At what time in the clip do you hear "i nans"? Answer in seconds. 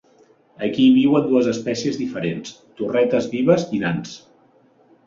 3.81-4.19